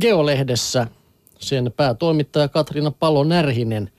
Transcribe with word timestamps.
Geolehdessä 0.00 0.86
sen 1.38 1.72
päätoimittaja 1.76 2.48
Katriina 2.48 2.90
Palo-Närhinen 2.90 3.90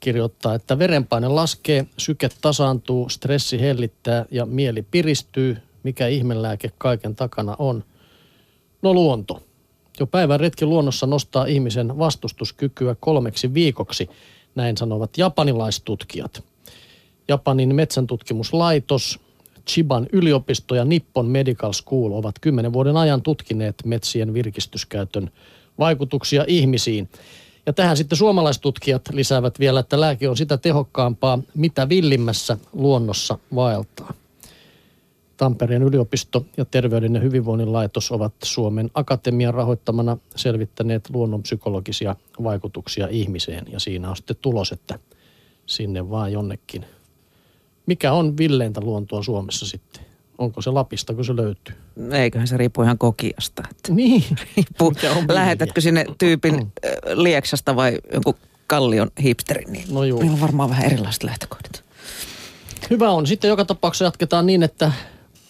kirjoittaa, 0.00 0.54
että 0.54 0.78
verenpaine 0.78 1.28
laskee, 1.28 1.86
syke 1.98 2.28
tasaantuu, 2.40 3.08
stressi 3.08 3.60
hellittää 3.60 4.24
ja 4.30 4.46
mieli 4.46 4.82
piristyy. 4.82 5.56
Mikä 5.82 6.06
ihmelääke 6.06 6.70
kaiken 6.78 7.16
takana 7.16 7.56
on? 7.58 7.84
No 8.82 8.94
luonto. 8.94 9.42
Jo 10.00 10.06
päivän 10.06 10.40
retki 10.40 10.66
luonnossa 10.66 11.06
nostaa 11.06 11.46
ihmisen 11.46 11.98
vastustuskykyä 11.98 12.96
kolmeksi 13.00 13.54
viikoksi, 13.54 14.08
näin 14.54 14.76
sanovat 14.76 15.18
japanilaistutkijat. 15.18 16.44
Japanin 17.28 17.74
metsäntutkimuslaitos, 17.74 19.20
Chiban 19.68 20.06
yliopisto 20.12 20.74
ja 20.74 20.84
Nippon 20.84 21.26
Medical 21.26 21.72
School 21.72 22.12
ovat 22.12 22.38
kymmenen 22.40 22.72
vuoden 22.72 22.96
ajan 22.96 23.22
tutkineet 23.22 23.74
metsien 23.84 24.34
virkistyskäytön 24.34 25.30
vaikutuksia 25.78 26.44
ihmisiin. 26.48 27.08
Ja 27.66 27.72
tähän 27.72 27.96
sitten 27.96 28.18
suomalaistutkijat 28.18 29.02
lisäävät 29.12 29.60
vielä, 29.60 29.80
että 29.80 30.00
lääke 30.00 30.28
on 30.28 30.36
sitä 30.36 30.56
tehokkaampaa, 30.58 31.38
mitä 31.54 31.88
villimmässä 31.88 32.56
luonnossa 32.72 33.38
vaeltaa. 33.54 34.14
Tampereen 35.36 35.82
yliopisto 35.82 36.46
ja 36.56 36.64
Terveyden 36.64 37.14
ja 37.14 37.20
hyvinvoinnin 37.20 37.72
laitos 37.72 38.12
ovat 38.12 38.32
Suomen 38.44 38.90
Akatemian 38.94 39.54
rahoittamana 39.54 40.16
selvittäneet 40.36 41.10
luonnonpsykologisia 41.10 42.16
vaikutuksia 42.42 43.08
ihmiseen. 43.10 43.64
Ja 43.72 43.80
siinä 43.80 44.10
on 44.10 44.16
sitten 44.16 44.36
tulos, 44.40 44.72
että 44.72 44.98
sinne 45.66 46.10
vaan 46.10 46.32
jonnekin. 46.32 46.84
Mikä 47.86 48.12
on 48.12 48.36
villeintä 48.36 48.80
luontoa 48.80 49.22
Suomessa 49.22 49.66
sitten? 49.66 50.02
Onko 50.38 50.62
se 50.62 50.70
Lapista, 50.70 51.14
kun 51.14 51.24
se 51.24 51.36
löytyy? 51.36 51.74
Eiköhän 52.12 52.48
se 52.48 52.56
riippu 52.56 52.82
ihan 52.82 52.98
kokiasta. 52.98 53.62
Että 53.70 53.92
Niin. 54.02 54.24
on 55.16 55.24
lähetätkö 55.28 55.80
sinne 55.80 56.06
tyypin 56.18 56.54
äh, 56.54 56.90
Lieksasta 57.14 57.76
vai 57.76 57.98
jonkun 58.12 58.34
kallion 58.66 59.10
hipsterin, 59.22 59.72
niin 59.72 59.84
No 59.94 60.04
juu. 60.04 60.18
meillä 60.18 60.34
on 60.34 60.40
varmaan 60.40 60.70
vähän 60.70 60.84
erilaiset 60.84 61.22
lähtökohdat. 61.22 61.84
Hyvä 62.90 63.10
on. 63.10 63.26
Sitten 63.26 63.48
joka 63.48 63.64
tapauksessa 63.64 64.04
jatketaan 64.04 64.46
niin, 64.46 64.62
että 64.62 64.92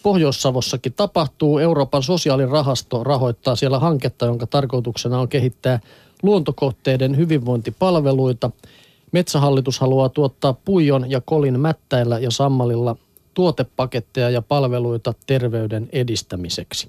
Pohjois-Savossakin 0.02 0.92
tapahtuu. 0.92 1.58
Euroopan 1.58 2.02
sosiaalirahasto 2.02 3.04
rahoittaa 3.04 3.56
siellä 3.56 3.78
hanketta, 3.78 4.26
jonka 4.26 4.46
tarkoituksena 4.46 5.20
on 5.20 5.28
kehittää 5.28 5.80
luontokohteiden 6.22 7.16
hyvinvointipalveluita. 7.16 8.50
Metsähallitus 9.12 9.80
haluaa 9.80 10.08
tuottaa 10.08 10.52
Puijon 10.52 11.10
ja 11.10 11.20
Kolin 11.20 11.60
Mättäillä 11.60 12.18
ja 12.18 12.30
Sammalilla 12.30 12.96
tuotepaketteja 13.34 14.30
ja 14.30 14.42
palveluita 14.42 15.14
terveyden 15.26 15.88
edistämiseksi. 15.92 16.88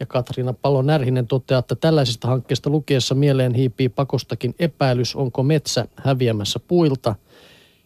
Ja 0.00 0.06
Katriina 0.06 0.52
Palo-Närhinen 0.52 1.26
toteaa, 1.26 1.58
että 1.58 1.74
tällaisista 1.74 2.28
hankkeista 2.28 2.70
lukiessa 2.70 3.14
mieleen 3.14 3.54
hiipii 3.54 3.88
pakostakin 3.88 4.54
epäilys, 4.58 5.16
onko 5.16 5.42
metsä 5.42 5.88
häviämässä 5.96 6.60
puilta– 6.68 7.14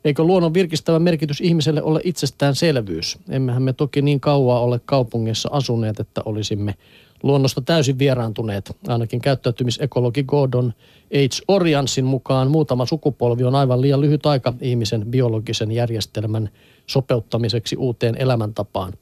Eikö 0.04 0.22
luonnon 0.22 0.54
virkistävä 0.54 0.98
merkitys 0.98 1.40
ihmiselle 1.40 1.82
ole 1.82 2.00
itsestäänselvyys? 2.04 3.18
Emmehän 3.28 3.62
me 3.62 3.72
toki 3.72 4.02
niin 4.02 4.20
kauaa 4.20 4.60
ole 4.60 4.80
kaupungissa 4.84 5.48
asuneet, 5.52 6.00
että 6.00 6.22
olisimme 6.24 6.74
luonnosta 7.22 7.60
täysin 7.60 7.98
vieraantuneet. 7.98 8.76
Ainakin 8.88 9.20
käyttäytymisekologi 9.20 10.22
Gordon 10.22 10.72
H. 11.14 11.42
Oriansin 11.48 12.04
mukaan 12.04 12.50
muutama 12.50 12.86
sukupolvi 12.86 13.44
on 13.44 13.54
aivan 13.54 13.80
liian 13.80 14.00
lyhyt 14.00 14.26
aika 14.26 14.54
ihmisen 14.60 15.06
biologisen 15.10 15.72
järjestelmän 15.72 16.50
sopeuttamiseksi 16.86 17.76
uuteen 17.76 18.16
elämäntapaan. 18.18 18.92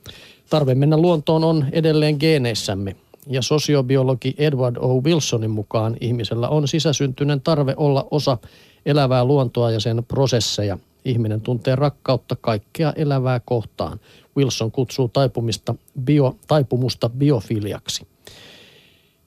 Tarve 0.50 0.74
mennä 0.74 0.96
luontoon 0.96 1.44
on 1.44 1.66
edelleen 1.72 2.16
geeneissämme. 2.20 2.96
Ja 3.26 3.42
sosiobiologi 3.42 4.34
Edward 4.38 4.76
O. 4.76 5.00
Wilsonin 5.00 5.50
mukaan 5.50 5.96
ihmisellä 6.00 6.48
on 6.48 6.68
sisäsyntyinen 6.68 7.41
tarve 7.41 7.74
olla 7.76 8.08
osa 8.10 8.38
elävää 8.86 9.24
luontoa 9.24 9.70
ja 9.70 9.80
sen 9.80 10.04
prosesseja. 10.08 10.78
Ihminen 11.04 11.41
tuntee 11.41 11.76
rakkautta 11.76 12.36
kaikkea 12.41 12.92
elävää 12.97 13.41
kohtaan. 13.41 14.00
Wilson 14.37 14.70
kutsuu 14.70 15.08
taipumista 15.08 15.75
bio, 16.04 16.37
taipumusta 16.47 17.08
biofiliaksi. 17.08 18.06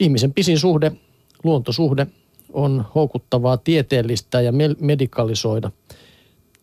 Ihmisen 0.03 0.33
pisin 0.33 0.59
suhde, 0.59 0.91
luontosuhde, 1.43 2.07
on 2.53 2.85
houkuttavaa 2.95 3.57
tieteellistä 3.57 4.41
ja 4.41 4.51
me- 4.51 4.75
medikalisoida. 4.79 5.71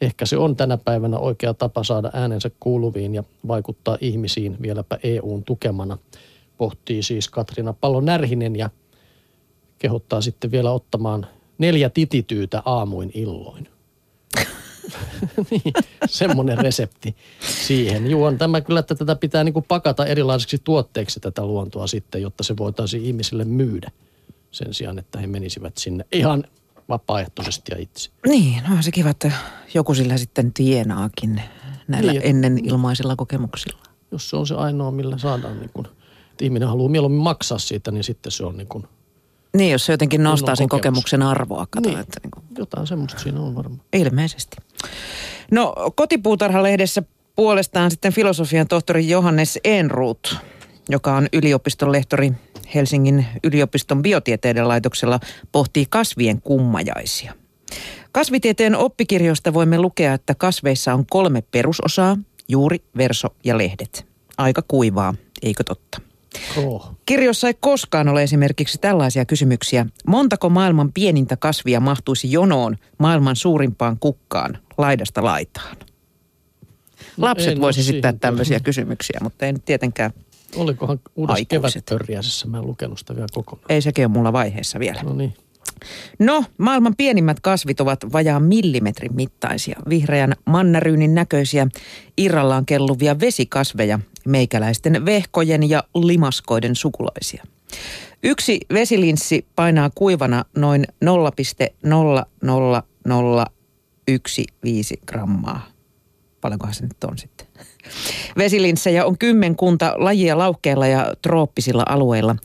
Ehkä 0.01 0.27
se 0.27 0.37
on 0.37 0.57
tänä 0.57 0.77
päivänä 0.77 1.19
oikea 1.19 1.55
tapa 1.55 1.85
saada 1.85 2.11
äänensä 2.13 2.51
kuuluviin 2.61 3.15
ja 3.15 3.25
vaikuttaa 3.49 3.99
ihmisiin 4.01 4.57
vieläpä 4.63 4.99
EUn 5.03 5.45
tukemana. 5.45 5.99
Pohtii 6.59 7.03
siis 7.03 7.29
Katriina 7.29 7.73
Palo-Närhinen 7.73 8.57
ja 8.57 8.71
kehottaa 9.79 10.21
sitten 10.21 10.51
vielä 10.51 10.71
ottamaan 10.73 11.27
neljä 11.59 11.91
titityytä 11.91 12.63
aamuin 12.65 13.11
illoin. 13.15 13.69
niin, 15.51 15.73
semmoinen 16.07 16.59
resepti 16.59 17.17
siihen. 17.67 18.11
Juu, 18.11 18.25
on 18.25 18.39
tämä 18.39 18.61
kyllä, 18.61 18.81
että 18.81 18.95
tätä 18.95 19.17
pitää 19.17 19.45
niin 19.45 19.53
kuin 19.53 19.65
pakata 19.69 20.07
erilaiseksi 20.07 20.59
tuotteeksi 20.65 21.21
tätä 21.21 21.47
luontoa 21.47 21.87
sitten, 21.87 22.23
jotta 22.23 22.45
se 22.45 22.57
voitaisiin 22.57 23.05
ihmisille 23.05 23.45
myydä 23.45 23.91
sen 24.51 24.75
sijaan, 24.75 24.99
että 24.99 25.19
he 25.21 25.27
menisivät 25.27 25.77
sinne 25.79 26.05
ihan 26.13 26.45
vapaaehtoisesti 26.89 27.73
ja 27.73 27.79
itse. 27.79 28.11
Niin, 28.27 28.63
no 28.69 28.83
se 28.83 28.91
kiva, 28.91 29.11
että 29.11 29.33
joku 29.75 29.95
sillä 29.95 30.17
sitten 30.17 30.53
tienaakin 30.53 31.43
näillä 31.89 32.13
Niin. 32.13 32.23
ennen 32.25 32.59
ilmaisilla 32.65 33.17
kokemuksilla. 33.17 33.83
Jos 34.13 34.31
se 34.31 34.37
on 34.37 34.47
se 34.47 34.55
ainoa, 34.55 34.91
millä 34.91 35.19
saadaan, 35.19 35.59
niin 35.61 35.71
kuin, 35.75 35.87
että 36.31 36.45
ihminen 36.45 36.69
haluaa 36.69 36.89
mieluummin 36.89 37.23
maksaa 37.23 37.59
siitä, 37.59 37.91
niin 37.91 38.05
sitten 38.05 38.33
se 38.33 38.45
on 38.45 38.57
niin 38.57 38.67
kuin, 38.69 38.85
Niin, 39.57 39.73
jos 39.73 39.87
se 39.87 39.93
jotenkin 39.93 40.23
nostaa 40.23 40.57
sen 40.57 40.69
kokemus. 40.69 40.81
kokemuksen 40.81 41.23
arvoa, 41.23 41.67
kato, 41.71 41.81
Niin. 41.89 41.91
niin. 41.95 42.01
että 42.01 42.21
niin 42.23 42.31
kuin, 42.31 42.45
jotain 42.59 42.87
semmoista 42.87 43.19
siinä 43.21 43.41
on 43.41 43.55
varmaan. 43.55 43.81
ilmeisesti. 43.93 44.57
No, 45.51 45.75
kotipuutarhalehdessä 45.95 47.03
puolestaan 47.37 47.91
sitten 47.91 48.13
filosofian 48.13 48.69
tohtori 48.69 49.09
Johannes 49.09 49.59
Enruut, 49.65 50.37
joka 50.89 51.17
on 51.17 51.29
yliopiston 51.33 51.93
lehtori 51.93 52.33
Helsingin 52.75 53.27
yliopiston 53.45 54.03
biotieteiden 54.03 54.69
laitoksella, 54.69 55.21
pohtii 55.53 55.87
kasvien 55.91 56.43
kummajaisia. 56.43 57.35
Kasvitieteen 58.13 58.77
oppikirjoista 58.77 59.55
voimme 59.55 59.79
lukea, 59.79 60.15
että 60.15 60.35
kasveissa 60.35 60.95
on 60.95 61.07
kolme 61.11 61.43
perusosaa, 61.51 62.17
juuri, 62.49 62.83
verso 62.97 63.29
ja 63.45 63.59
lehdet. 63.59 64.07
Aika 64.39 64.63
kuivaa, 64.69 65.15
eikö 65.43 65.65
totta? 65.65 66.01
Oh. 66.57 66.93
Kirjossa 67.07 67.47
ei 67.47 67.55
koskaan 67.61 68.09
ole 68.09 68.23
esimerkiksi 68.23 68.79
tällaisia 68.79 69.25
kysymyksiä. 69.25 69.87
Montako 70.07 70.49
maailman 70.49 70.93
pienintä 70.93 71.37
kasvia 71.37 71.81
mahtuisi 71.81 72.33
jonoon 72.33 72.77
maailman 72.99 73.37
suurimpaan 73.37 73.99
kukkaan 73.99 74.59
laidasta 74.81 75.25
laitaan? 75.25 75.77
No 77.17 77.27
Lapset 77.27 77.53
en 77.53 77.61
voisi 77.61 77.81
esittää 77.81 78.13
tämmöisiä 78.13 78.61
kysymyksiä, 78.61 79.21
mutta 79.23 79.47
ei 79.47 79.53
nyt 79.53 79.65
tietenkään, 79.65 80.11
Olikohan 80.57 81.01
uudessa 81.17 81.45
kevätpörjäisessä, 81.45 82.47
mä 82.47 82.59
en 82.59 82.67
lukenut 82.67 82.99
sitä 82.99 83.17
vielä 83.17 83.29
kokonaan. 83.33 83.67
ei 83.69 83.83
sekin 83.83 84.07
ole 84.07 84.13
mulla 84.13 84.33
vaiheessa 84.33 84.79
vielä. 84.79 85.03
No 85.03 85.15
niin. 85.15 85.35
No, 86.19 86.45
maailman 86.59 86.97
pienimmät 86.97 87.41
kasvit 87.41 87.81
ovat 87.81 88.13
vajaa 88.13 88.41
millimetrin 88.41 89.15
mittaisia, 89.15 89.79
vihreän 89.89 90.35
mannaryynin 90.45 91.15
näköisiä, 91.15 91.67
irrallaan 92.17 92.67
kelluvia 92.67 93.21
vesikasveja, 93.21 93.99
meikäläisten 94.27 95.05
vehkojen 95.05 95.71
ja 95.71 95.85
limaskoiden 95.95 96.77
sukulaisia. 96.77 97.45
Yksi 98.23 98.61
vesilinssi 98.73 99.47
painaa 99.57 99.91
kuivana 99.95 100.45
noin 100.57 100.85
0,00015 101.05 103.51
grammaa. 105.07 105.67
Paljonkohan 106.41 106.75
se 106.75 106.83
nyt 106.83 107.05
on 107.05 107.19
sitten? 107.19 107.47
Vesilinssejä 108.39 109.05
on 109.05 109.19
kymmenkunta 109.19 109.95
lajia 109.97 110.39
laukkeilla 110.39 110.87
ja 110.87 111.15
trooppisilla 111.23 111.83
alueilla. 111.89 112.37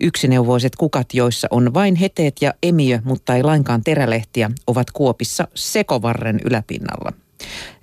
Yksineuvoiset 0.00 0.76
kukat, 0.76 1.14
joissa 1.14 1.48
on 1.50 1.74
vain 1.74 1.94
heteet 1.94 2.36
ja 2.40 2.54
emiö, 2.62 2.98
mutta 3.04 3.36
ei 3.36 3.42
lainkaan 3.42 3.84
terälehtiä, 3.84 4.50
ovat 4.66 4.90
kuopissa 4.90 5.48
sekovarren 5.54 6.40
yläpinnalla. 6.44 7.12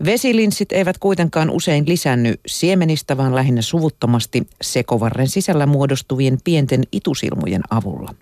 Vesilinssit 0.06 0.72
eivät 0.72 0.98
kuitenkaan 0.98 1.50
usein 1.50 1.84
lisänny 1.88 2.34
siemenistä, 2.48 3.18
vaan 3.18 3.36
lähinnä 3.36 3.62
suvuttomasti 3.62 4.48
sekovarren 4.62 5.28
sisällä 5.28 5.66
muodostuvien 5.66 6.38
pienten 6.44 6.84
itusilmujen 6.92 7.62
avulla. 7.70 8.16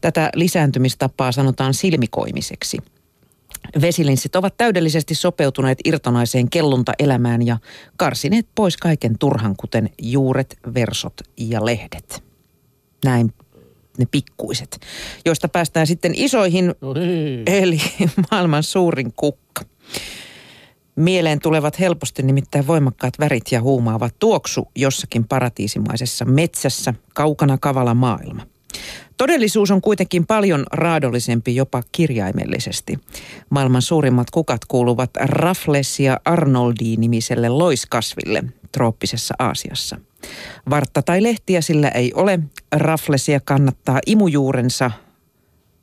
Tätä 0.00 0.30
lisääntymistapaa 0.34 1.32
sanotaan 1.32 1.74
silmikoimiseksi. 1.74 2.78
Vesilinssit 3.80 4.36
ovat 4.36 4.56
täydellisesti 4.56 5.14
sopeutuneet 5.14 5.78
irtonaiseen 5.84 6.50
kelluntaelämään 6.50 7.46
ja 7.46 7.58
karsineet 7.96 8.46
pois 8.54 8.76
kaiken 8.76 9.18
turhan, 9.18 9.56
kuten 9.56 9.90
juuret, 10.02 10.56
versot 10.74 11.14
ja 11.36 11.64
lehdet. 11.64 12.24
Näin 13.04 13.34
ne 13.98 14.06
pikkuiset, 14.10 14.80
joista 15.26 15.48
päästään 15.48 15.86
sitten 15.86 16.12
isoihin, 16.14 16.74
No 16.80 16.92
niin. 16.92 17.42
eli 17.46 17.78
maailman 18.30 18.62
suurin 18.62 19.12
kukka. 19.16 19.64
Mieleen 20.96 21.40
tulevat 21.40 21.80
helposti 21.80 22.22
nimittäin 22.22 22.66
voimakkaat 22.66 23.14
värit 23.18 23.52
ja 23.52 23.62
huumaavat 23.62 24.14
tuoksu 24.18 24.68
jossakin 24.76 25.24
paratiisimaisessa 25.28 26.24
metsässä, 26.24 26.94
kaukana 27.14 27.58
kavala 27.58 27.94
maailma. 27.94 28.46
Todellisuus 29.16 29.70
on 29.70 29.80
kuitenkin 29.80 30.26
paljon 30.26 30.64
raadollisempi 30.72 31.56
jopa 31.56 31.82
kirjaimellisesti. 31.92 32.98
Maailman 33.50 33.82
suurimmat 33.82 34.30
kukat 34.30 34.64
kuuluvat 34.68 35.10
Rafflesia 35.16 36.16
arnoldi 36.24 36.96
nimiselle 36.96 37.48
loiskasville 37.48 38.44
trooppisessa 38.72 39.34
Aasiassa. 39.38 39.98
Vartta 40.70 41.02
tai 41.02 41.22
lehtiä 41.22 41.60
sillä 41.60 41.88
ei 41.88 42.12
ole. 42.14 42.40
Rafflesia 42.72 43.40
kannattaa 43.40 44.00
imujuurensa 44.06 44.90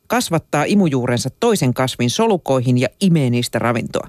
kasvattaa 0.07 0.63
imujuurensa 0.63 1.29
toisen 1.39 1.73
kasvin 1.73 2.09
solukoihin 2.09 2.77
ja 2.77 2.87
imee 3.01 3.29
niistä 3.29 3.59
ravintoa. 3.59 4.07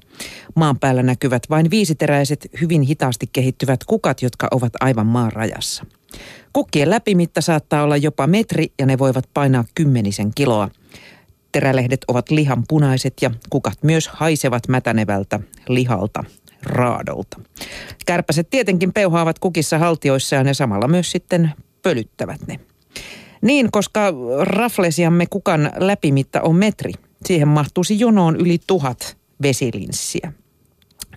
Maan 0.57 0.79
päällä 0.79 1.03
näkyvät 1.03 1.43
vain 1.51 1.71
viisiteräiset, 1.71 2.47
hyvin 2.61 2.83
hitaasti 2.83 3.27
kehittyvät 3.33 3.85
kukat, 3.85 4.23
jotka 4.23 4.49
ovat 4.51 4.73
aivan 4.81 5.07
maan 5.07 5.33
rajassa. 5.33 5.85
Kukkien 6.53 6.91
läpimitta 6.91 7.41
saattaa 7.41 7.83
olla 7.83 7.97
jopa 7.97 8.27
metri 8.27 8.73
ja 8.79 8.87
ne 8.87 8.99
voivat 8.99 9.25
painaa 9.35 9.65
kymmenisen 9.75 10.33
kiloa. 10.35 10.69
Terälehdet 11.53 12.05
ovat 12.09 12.31
lihan 12.31 12.65
punaiset 12.69 13.15
ja 13.21 13.31
kukat 13.51 13.79
myös 13.83 14.09
haisevat 14.09 14.69
mätänevältä 14.69 15.41
lihalta, 15.69 16.25
raadolta. 16.63 17.41
Kärpäset 18.07 18.51
tietenkin 18.51 18.93
peuhaavat 18.93 19.39
kukissa 19.39 19.79
haltioissaan 19.79 20.47
ja 20.47 20.55
samalla 20.55 20.89
myös 20.89 21.11
sitten 21.11 21.53
pölyttävät 21.83 22.41
ne. 22.47 22.61
Niin, 23.43 23.71
koska 23.71 24.13
raflesiamme 24.41 25.27
kukan 25.31 25.73
läpimitta 25.77 26.41
on 26.43 26.57
metri. 26.57 26.93
Siihen 27.25 27.49
mahtuisi 27.49 27.99
jonoon 28.01 28.37
yli 28.37 28.59
tuhat 28.67 29.17
vesilinssiä. 29.43 30.33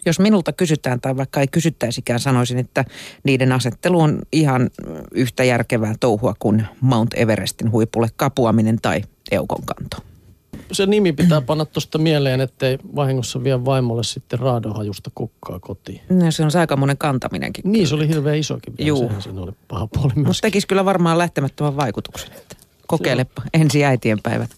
Jos 0.06 0.20
minulta 0.20 0.54
kysytään 0.54 1.02
tai 1.02 1.18
vaikka 1.18 1.42
ei 1.42 1.48
kysyttäisikään, 1.48 2.20
sanoisin, 2.20 2.58
että 2.58 2.86
niiden 3.24 3.52
asettelu 3.52 4.00
on 4.00 4.22
ihan 4.32 4.70
yhtä 5.12 5.44
järkevää 5.44 5.96
touhua 6.00 6.34
kuin 6.40 6.66
Mount 6.82 7.14
Everestin 7.16 7.72
huipulle 7.72 8.08
kapuaminen 8.16 8.78
tai 8.82 9.02
eukonkanto 9.32 9.98
se 10.72 10.86
nimi 10.86 11.14
pitää 11.14 11.42
panna 11.42 11.66
tuosta 11.66 11.98
mieleen, 11.98 12.42
ettei 12.42 12.78
vahingossa 12.96 13.44
vie 13.44 13.66
vaimolle 13.66 14.04
sitten 14.04 14.40
raadohajusta 14.40 15.12
kukkaa 15.16 15.60
kotiin. 15.60 16.02
No, 16.10 16.32
se 16.32 16.44
on 16.44 16.50
aika 16.60 16.78
monen 16.78 16.98
kantaminenkin. 16.98 17.72
Niin, 17.72 17.88
se 17.88 17.96
oli 17.96 18.08
hirveän 18.08 18.38
isokin. 18.38 18.74
Juu. 18.80 19.12
Sehän 19.20 19.40
oli 19.40 19.52
paha 19.68 19.88
puoli 19.88 20.14
Mutta 20.16 20.42
tekisi 20.42 20.68
kyllä 20.68 20.86
varmaan 20.86 21.18
lähtemättömän 21.18 21.78
vaikutuksen. 21.78 22.30
Kokeilepa 22.88 23.42
ensi 23.54 23.86
äitienpäivät. 23.86 24.50